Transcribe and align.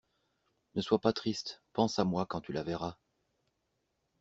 Ne 0.73 0.81
sois 0.81 0.97
pas 0.99 1.13
triste, 1.13 1.61
pense 1.73 1.99
à 1.99 2.05
moi 2.05 2.25
quand 2.25 2.41
tu 2.41 2.51
la 2.53 2.63
verras. 2.63 2.97